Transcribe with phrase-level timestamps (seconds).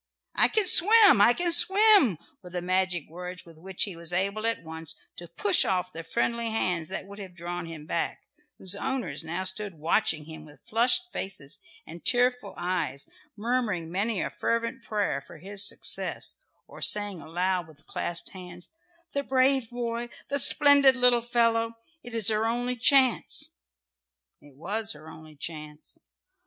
[0.33, 1.21] "I can swim!
[1.21, 5.27] I can swim!" were the magic words with which he was able at once to
[5.27, 8.23] push off the friendly hands that would have drawn him back,
[8.57, 14.31] whose owners now stood watching him with flushed faces and tearful eyes, murmuring many a
[14.31, 18.71] fervent prayer for his success, or saying aloud with clasped hands,
[19.13, 21.73] "The brave boy, the splendid little fellow!
[22.01, 23.53] It is her only chance!"
[24.41, 25.99] It was her only chance.